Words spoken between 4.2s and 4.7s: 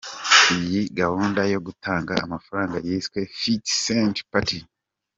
Party”.